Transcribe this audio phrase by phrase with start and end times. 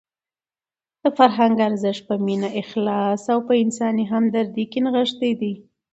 [1.01, 5.53] د فرهنګ ارزښت په مینه، اخلاص او په انساني همدردۍ کې نغښتی دی.